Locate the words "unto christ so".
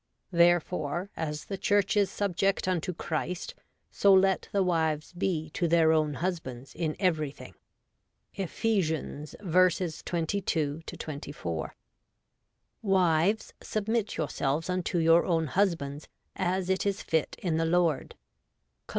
2.67-4.11